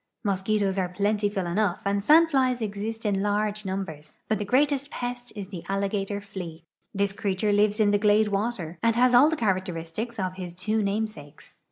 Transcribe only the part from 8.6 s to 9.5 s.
and has all the